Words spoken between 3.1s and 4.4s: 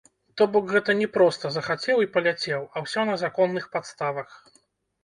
на законных падставах.